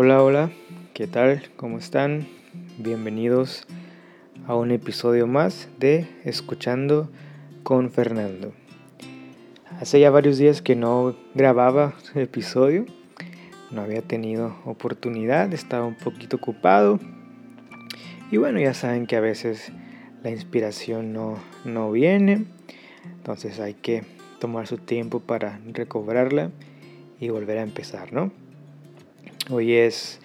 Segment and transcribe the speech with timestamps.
[0.00, 0.52] Hola, hola,
[0.94, 1.42] ¿qué tal?
[1.56, 2.28] ¿Cómo están?
[2.78, 3.66] Bienvenidos
[4.46, 7.10] a un episodio más de Escuchando
[7.64, 8.52] con Fernando.
[9.80, 12.86] Hace ya varios días que no grababa episodio,
[13.72, 17.00] no había tenido oportunidad, estaba un poquito ocupado.
[18.30, 19.72] Y bueno, ya saben que a veces
[20.22, 22.44] la inspiración no, no viene,
[23.04, 24.04] entonces hay que
[24.38, 26.52] tomar su tiempo para recobrarla
[27.18, 28.30] y volver a empezar, ¿no?
[29.50, 30.20] Hoy es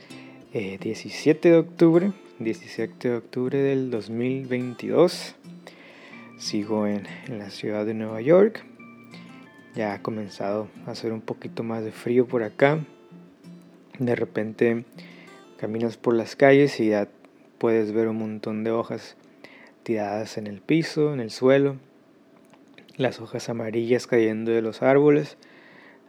[0.51, 5.35] 17 eh, de octubre, 17 de octubre del 2022.
[6.37, 8.65] Sigo en, en, la ciudad de Nueva York.
[9.75, 12.79] Ya ha comenzado a hacer un poquito más de frío por acá.
[13.97, 14.83] De repente
[15.55, 17.07] caminas por las calles y ya
[17.59, 19.15] puedes ver un montón de hojas
[19.83, 21.77] tiradas en el piso, en el suelo.
[22.97, 25.37] Las hojas amarillas cayendo de los árboles.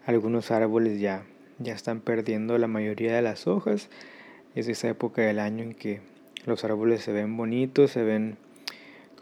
[0.04, 1.24] Algunos árboles ya
[1.58, 3.88] ya están perdiendo la mayoría de las hojas.
[4.54, 6.00] Es esa época del año en que
[6.46, 8.36] los árboles se ven bonitos, se ven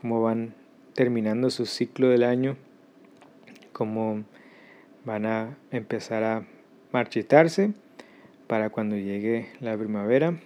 [0.00, 0.54] como van
[0.94, 2.56] terminando su ciclo del año,
[3.72, 4.24] como
[5.04, 6.44] van a empezar a
[6.92, 7.72] marchitarse
[8.46, 10.38] para cuando llegue la primavera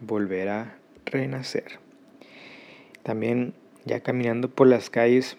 [0.00, 1.78] volver a renacer.
[3.02, 5.36] También ya caminando por las calles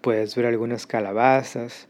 [0.00, 1.88] puedes ver algunas calabazas,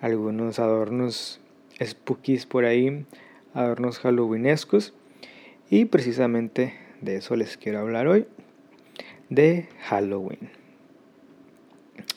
[0.00, 1.40] algunos adornos
[1.84, 3.04] spookies por ahí,
[3.54, 4.94] adornos halloweenescos.
[5.70, 8.26] Y precisamente de eso les quiero hablar hoy,
[9.28, 10.50] de Halloween.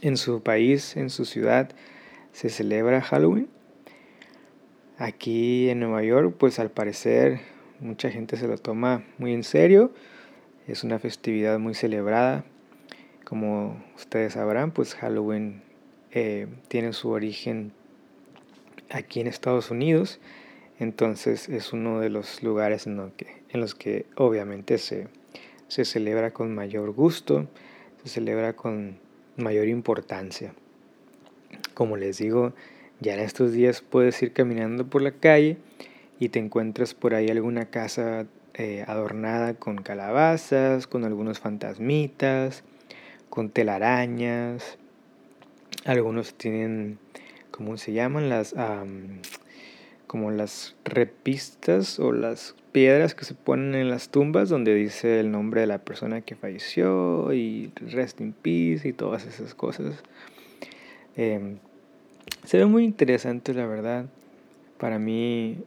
[0.02, 1.70] En su país, en su ciudad,
[2.32, 3.48] se celebra Halloween.
[4.98, 7.42] Aquí en Nueva York, pues al parecer
[7.80, 9.92] mucha gente se lo toma muy en serio.
[10.68, 12.46] Es una festividad muy celebrada.
[13.26, 15.62] Como ustedes sabrán, pues Halloween
[16.12, 17.74] eh, tiene su origen
[18.92, 20.20] aquí en Estados Unidos.
[20.80, 22.98] Entonces es uno de los lugares en,
[23.54, 25.08] los que obviamente se,
[25.68, 27.48] se celebra con mayor gusto,
[28.04, 29.00] se celebra con
[29.38, 30.54] mayor importancia.
[31.74, 32.54] Como les digo,
[33.00, 35.58] ya en estos días puedes ir caminando por la calle
[36.20, 42.64] y te encuentras por ahí alguna casa eh, adornada con calabazas, con algunos fantasmitas,
[43.30, 44.78] con telarañas.
[45.86, 47.00] Algunos tienen
[47.64, 48.28] ¿cómo se llaman?
[48.28, 48.56] Las,
[50.08, 55.30] como las repistas o las piedras que se ponen en las tumbas donde dice el
[55.30, 60.02] nombre de la persona que falleció y rest in peace y todas esas cosas.
[61.16, 61.60] Em,
[62.44, 64.08] se ve muy interesante la verdad.
[64.80, 65.60] Para mí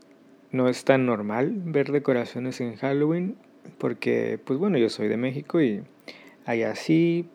[0.50, 3.36] no es tan normal ver decoraciones en Halloween
[3.78, 5.84] porque pues bueno yo soy de México y
[6.44, 7.28] allá sí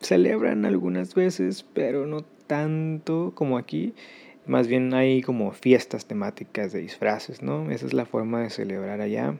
[0.00, 3.94] celebran algunas veces pero no tanto como aquí.
[4.46, 7.70] Más bien hay como fiestas temáticas de disfraces, ¿no?
[7.70, 9.36] Esa es la forma de celebrar allá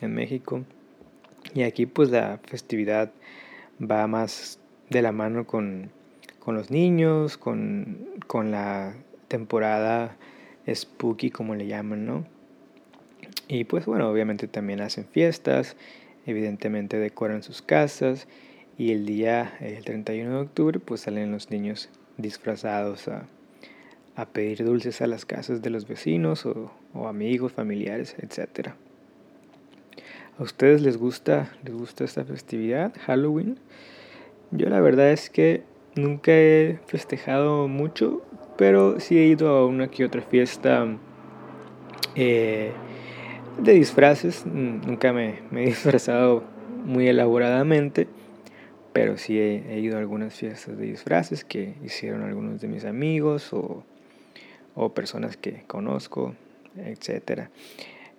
[0.00, 0.64] en México.
[1.54, 3.12] Y aquí pues la festividad
[3.80, 4.58] va más
[4.90, 5.90] de la mano con,
[6.40, 8.94] con los niños, con, con la
[9.28, 10.16] temporada
[10.72, 12.26] spooky como le llaman, ¿no?
[13.46, 15.76] Y pues bueno, obviamente también hacen fiestas,
[16.26, 18.28] evidentemente decoran sus casas
[18.76, 23.26] y el día, el 31 de octubre, pues salen los niños disfrazados a,
[24.32, 26.72] pedir dulces a las casas de los vecinos o,
[27.06, 28.70] amigos, familiares, etc.
[30.38, 33.58] ¿A ustedes les gusta, les gusta esta festividad, Halloween?
[34.50, 35.62] Yo la verdad es que
[35.94, 38.22] nunca he festejado mucho,
[38.56, 40.86] pero sí he ido a una que otra fiesta
[42.16, 42.72] eh,
[43.62, 44.44] de disfraces.
[44.46, 46.42] Nunca me, me he disfrazado
[46.84, 48.08] muy elaboradamente
[48.92, 53.52] pero sí he, ido a algunas fiestas de disfraces que hicieron algunos de mis amigos
[53.52, 53.84] o,
[54.94, 56.36] personas que conozco,
[56.76, 57.48] etc.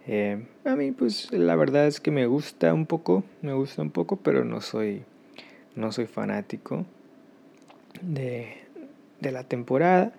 [0.08, 3.92] Eh, a mí pues la verdad es que me gusta un poco, me gusta un
[3.92, 5.04] poco, pero no soy,
[5.76, 6.86] no soy fanático
[8.02, 8.58] de,
[9.22, 10.14] la temporada.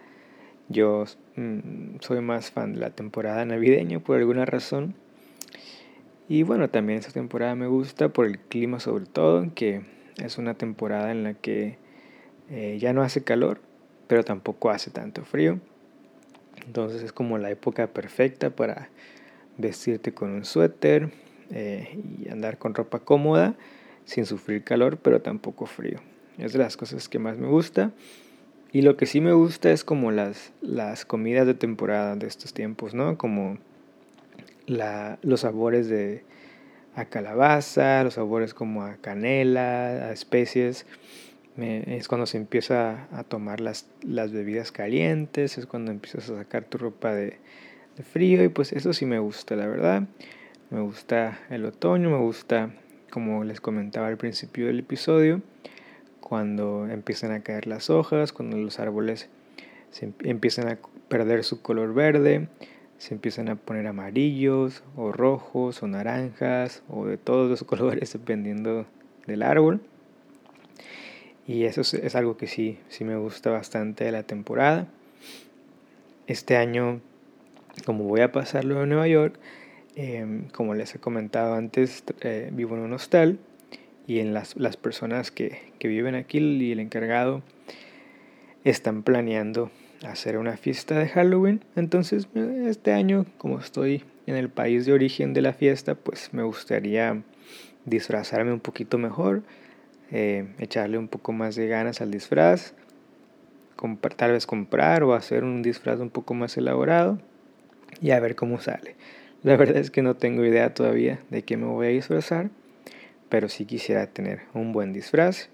[0.69, 1.05] Yo
[1.37, 4.95] mm, soy más fan de la temporada navideña por alguna razón.
[6.29, 9.83] Y bueno, también esta temporada me gusta por el clima sobre todo, que
[10.17, 11.79] es una temporada en la que
[12.51, 13.61] eh, ya no hace calor,
[14.07, 15.61] pero tampoco hace tanto frío.
[16.67, 18.89] Entonces es como la época perfecta para
[19.57, 21.11] vestirte con un suéter
[21.51, 23.55] eh, y andar con ropa cómoda
[24.05, 26.01] sin sufrir calor, pero tampoco frío.
[26.39, 27.93] Es de las cosas que más me gusta.
[28.73, 32.55] Y lo que sí me gusta es como las, las comidas de temporada de estos
[32.55, 33.19] tiempos, ¿no?
[33.19, 33.59] Como
[34.67, 36.25] la, los sabores de,
[36.95, 40.87] a calabaza, los sabores como a canela, a especies.
[41.57, 46.65] es cuando se empieza a tomar las, las, bebidas calientes, es cuando empiezas a sacar
[46.65, 47.39] tu ropa de,
[48.13, 50.05] frío y pues eso sí me gusta, la verdad.
[50.71, 52.71] Me gusta el otoño, me gusta,
[53.11, 55.43] como les comentaba al principio del episodio,
[56.21, 59.29] cuando empiezan a caer las hojas, cuando los árboles
[59.91, 60.79] se empiezan a
[61.09, 62.49] perder su color verde,
[63.01, 68.87] se empiezan a poner amarillos o rojos o naranjas o de todos los colores dependiendo
[69.27, 69.81] del árbol.
[71.47, 74.87] Y eso es, algo que sí, sí me gusta bastante de la temporada.
[76.27, 77.01] Este año,
[77.87, 79.35] como voy a pasarlo en Nueva York,
[79.97, 83.39] em, como les he comentado antes, eh, vivo en un hostal
[84.07, 87.43] y en las, las personas que, que viven aquí y el encargado
[88.63, 89.71] están planeando
[90.05, 91.65] hacer una fiesta de Halloween.
[91.77, 96.43] Entonces, este año, como estoy en el país de origen de la fiesta, pues me
[96.43, 97.23] gustaría
[97.85, 99.43] disfrazarme un poquito mejor,
[100.11, 102.75] eh, echarle un poco más de ganas al disfraz,
[104.17, 107.19] tal vez comprar o hacer un disfraz un poco más elaborado
[108.01, 108.97] y a ver cómo sale.
[109.43, 112.51] La verdad es que no tengo idea todavía de qué me voy a disfrazar,
[113.31, 115.49] pero sí quisiera tener un buen disfraz.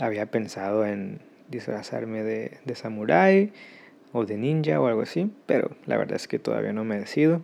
[0.00, 1.20] Había pensado en
[1.50, 3.52] disfrazarme de, de samurái
[4.12, 7.42] o de ninja o algo así, pero la verdad es que todavía no me decido.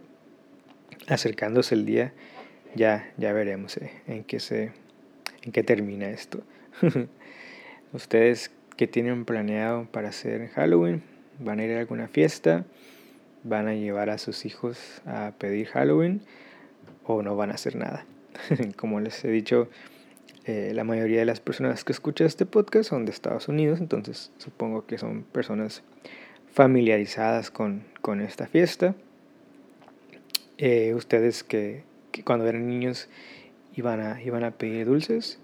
[1.08, 2.12] Acercándose el día,
[2.74, 4.72] ya, ya veremos eh, en, qué se,
[5.42, 6.42] en qué termina esto.
[7.92, 11.02] ¿Ustedes qué tienen planeado para hacer Halloween?
[11.38, 12.64] ¿Van a ir a alguna fiesta?
[13.44, 16.22] ¿Van a llevar a sus hijos a pedir Halloween?
[17.04, 18.04] ¿O no van a hacer nada?
[18.76, 19.68] Como les he dicho,
[20.48, 24.30] eh, la mayoría de las personas que escuchan este podcast son de Estados Unidos, entonces
[24.38, 25.82] supongo que son personas
[26.52, 28.94] familiarizadas con, con esta fiesta.
[30.58, 31.82] Eh, ustedes que,
[32.24, 33.08] cuando eran niños
[33.74, 35.40] iban a, iban a pedir dulces,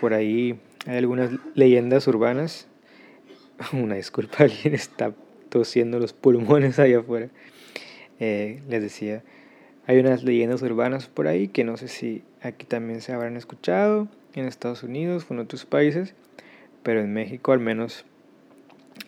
[0.00, 2.66] por ahí hay algunas leyendas urbanas.
[3.72, 5.14] Una disculpa, alguien está
[5.50, 7.28] tosiendo los pulmones allá afuera.
[8.18, 9.22] Eh, les decía,
[9.90, 14.06] hay unas leyendas urbanas por ahí que no sé si aquí también se habrán escuchado,
[14.36, 16.14] en Estados Unidos o en otros países,
[16.84, 18.04] pero en México al menos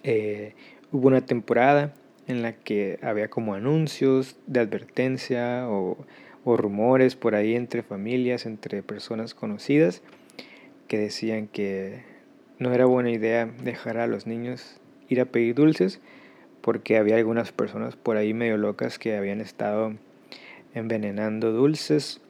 [0.02, 0.54] eh,
[0.90, 1.94] hubo una temporada
[2.26, 6.04] en la que había como anuncios de advertencia o,
[6.42, 10.02] o rumores por ahí entre familias, entre personas conocidas,
[10.88, 12.02] que decían que
[12.58, 16.00] no era buena idea dejar a los niños ir a pedir dulces
[16.60, 19.92] porque había algunas personas por ahí medio locas que habían estado
[20.74, 22.20] envenenando dulces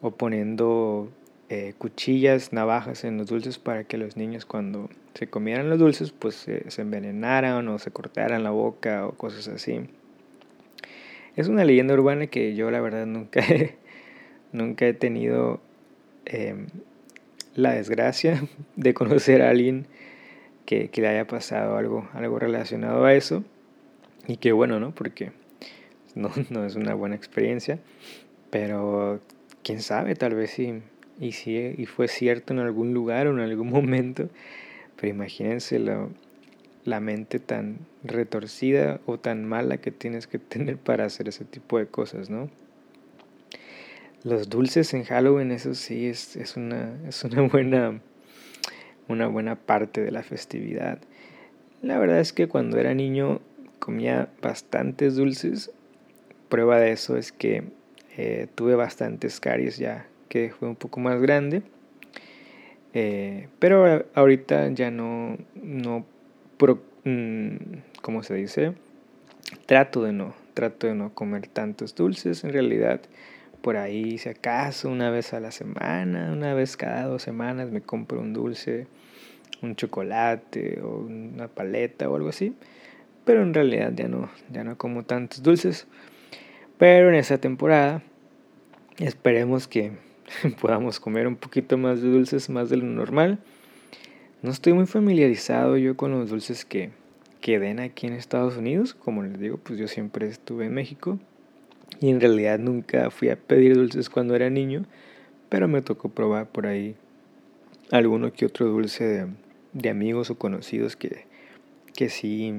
[0.00, 1.10] o poniendo
[1.48, 6.12] eh, cuchillas, navajas en los dulces para que los niños cuando se comieran los dulces
[6.12, 9.80] pues se envenenaran o se cortaran la boca o cosas así.
[11.36, 13.76] Es una leyenda urbana que yo la verdad nunca he,
[14.52, 15.60] nunca he tenido
[16.26, 16.66] em,
[17.54, 18.42] la desgracia
[18.76, 19.86] de conocer a alguien
[20.66, 23.44] que, que, le haya pasado algo, algo relacionado a eso.
[24.26, 24.94] Y que bueno, ¿no?
[24.94, 25.32] Porque
[26.14, 27.78] no, no es una buena experiencia.
[28.50, 29.20] Pero
[29.62, 30.82] quién sabe, tal vez sí,
[31.20, 34.28] y, sí, y fue cierto en algún lugar o en algún momento,
[34.96, 41.28] pero imagínense la, mente tan retorcida o tan mala que tienes que tener para hacer
[41.28, 42.50] ese tipo de cosas, ¿no?
[44.22, 48.00] Los dulces en Halloween, eso sí, es, es, una, es una, buena,
[49.08, 50.98] una buena parte de la festividad.
[51.80, 53.40] La verdad es que cuando era niño
[53.78, 55.72] comía bastantes dulces.
[56.50, 57.64] Prueba de eso es que
[58.18, 61.62] eh, tuve bastantes caries ya que fue un poco más grande.
[62.92, 66.06] Eh, pero ahorita ya no, no
[67.04, 67.56] mm,
[68.02, 68.74] ¿cómo se dice?
[69.66, 72.44] Trato de no, trato de no comer tantos dulces.
[72.44, 73.00] En realidad,
[73.62, 77.80] por ahí, si acaso, una vez a la semana, una vez cada dos semanas me
[77.80, 78.86] compro un dulce,
[79.62, 82.54] un chocolate o una paleta o algo así.
[83.24, 85.86] Pero en realidad ya no, ya no como tantos dulces.
[86.80, 88.02] Pero en esa temporada
[89.00, 89.92] Esperemos que
[90.60, 93.38] podamos comer un poquito más de dulces, más de lo normal.
[94.42, 96.90] No estoy muy familiarizado yo con los dulces que,
[97.40, 98.92] que den aquí en Estados Unidos.
[98.92, 101.18] Como les digo, pues yo siempre estuve en México.
[101.98, 104.84] Y en realidad nunca fui a pedir dulces cuando era niño.
[105.48, 106.94] Pero me tocó probar por ahí
[107.90, 109.26] alguno que otro dulce
[109.72, 111.24] de, amigos o conocidos que,
[111.94, 112.52] que sí,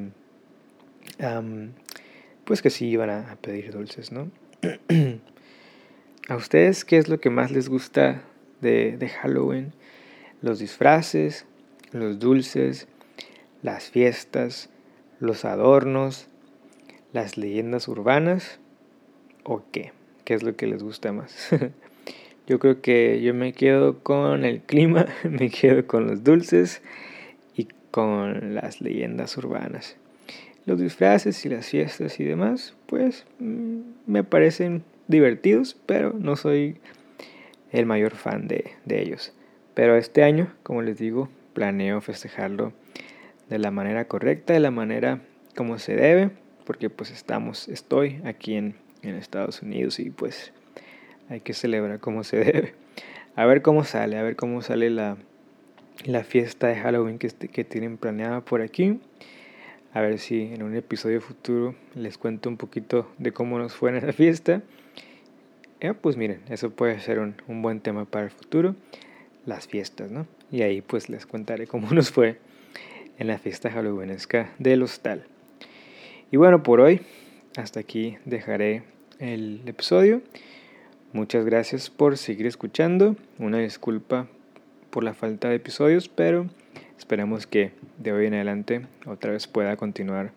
[2.51, 4.29] pues que sí iban a pedir dulces, ¿no?
[6.27, 8.23] ¿A ustedes qué es lo que más les gusta
[8.59, 9.71] de, Halloween?
[10.41, 11.45] Los disfraces,
[11.93, 12.89] los dulces,
[13.63, 14.69] las fiestas,
[15.21, 16.27] los adornos,
[17.13, 18.59] las leyendas urbanas
[19.45, 19.93] o qué?
[20.25, 21.51] ¿Qué es lo que les gusta más?
[22.47, 26.81] yo creo que yo me quedo con el clima, me quedo con los dulces
[27.55, 29.95] y con las leyendas urbanas.
[30.65, 36.77] Los disfraces y las fiestas y demás, pues mm, me parecen divertidos, pero no soy
[37.71, 39.33] el mayor fan de, de ellos.
[39.73, 42.73] Pero este año, como les digo, planeo festejarlo
[43.49, 45.21] de la manera correcta, de la manera
[45.55, 46.31] como se debe,
[46.65, 50.53] porque pues estamos, estoy aquí en, en Estados Unidos y pues
[51.29, 52.73] hay que celebrar como se debe.
[53.35, 55.17] A ver cómo sale, a ver cómo sale la,
[56.05, 58.99] la fiesta de Halloween que, que tienen planeada por aquí.
[59.93, 63.89] A ver si en un episodio futuro les cuento un poquito de cómo nos fue
[63.89, 64.61] en esa fiesta.
[65.81, 68.75] Eh, pues miren, eso puede ser un, un, buen tema para el futuro,
[69.45, 70.27] las fiestas, ¿no?
[70.49, 72.39] Y ahí pues les contaré cómo nos fue
[73.17, 75.25] en la fiesta halloweenesca del hostal.
[76.31, 77.01] Y bueno, por hoy,
[77.57, 78.83] hasta aquí dejaré
[79.19, 80.21] el episodio.
[81.11, 83.17] Muchas gracias por seguir escuchando.
[83.37, 84.27] Una disculpa
[84.89, 86.47] por la falta de episodios, pero
[87.01, 90.33] esperamos que de hoy en adelante otra vez pueda continuar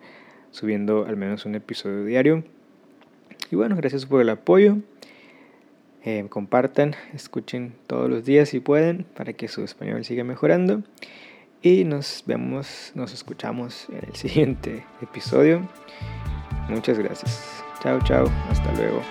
[0.50, 2.42] subiendo al menos un episodio diario.
[3.50, 4.78] Y bueno, gracias por el apoyo.
[6.04, 10.83] Eh, compartan, escuchen todos los días si pueden para que su español siga mejorando.
[11.61, 15.68] Y nos vemos, nos escuchamos en el siguiente episodio.
[16.71, 17.62] Muchas gracias.
[17.83, 18.25] Chao, chao.
[18.49, 19.02] Hasta luego.